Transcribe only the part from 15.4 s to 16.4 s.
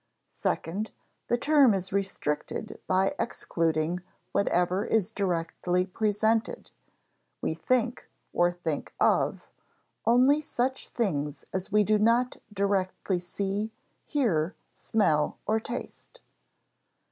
or taste.